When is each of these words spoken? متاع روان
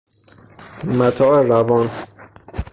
متاع 0.97 1.41
روان 1.41 1.89